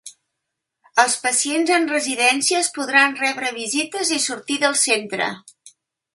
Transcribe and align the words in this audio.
Els 1.03 1.17
pacients 1.25 1.71
en 1.75 1.85
residències 1.91 2.71
podran 2.79 3.15
rebre 3.21 3.53
visites 3.61 4.15
i 4.19 4.19
sortir 4.27 4.59
del 4.67 4.77
centre. 4.87 5.31